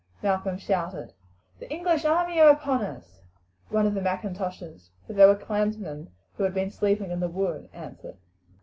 Malcolm 0.23 0.57
shouted. 0.57 1.13
"The 1.59 1.69
English 1.71 2.05
army 2.05 2.39
are 2.39 2.49
upon 2.49 2.81
us!" 2.81 3.21
one 3.69 3.85
of 3.85 3.93
the 3.93 4.01
M'Intoshes 4.01 4.89
for 5.05 5.13
they 5.13 5.27
were 5.27 5.35
clansmen 5.35 6.09
who 6.37 6.43
had 6.43 6.55
been 6.55 6.71
sleeping 6.71 7.11
in 7.11 7.19
the 7.19 7.29
wood 7.29 7.69
answered. 7.71 8.17